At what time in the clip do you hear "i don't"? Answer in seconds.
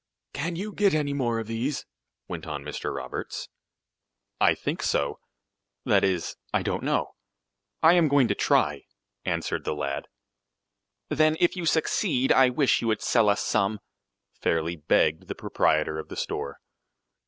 6.51-6.81